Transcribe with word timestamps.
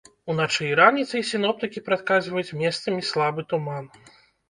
Уначы 0.33 0.63
і 0.67 0.69
раніцай 0.79 1.27
сіноптыкі 1.33 1.85
прадказваюць 1.91 2.57
месцамі 2.65 3.01
слабы 3.15 3.51
туман. 3.55 3.85